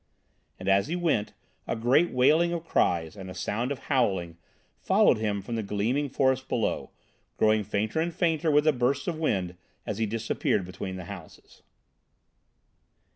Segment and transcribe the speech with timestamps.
[0.59, 1.33] And as he went,
[1.67, 4.39] a great wailing of cries, and a sound of howling,
[4.79, 6.89] followed him from the gleaming forest below,
[7.37, 11.61] growing fainter and fainter with the bursts of wind as he disappeared between the houses.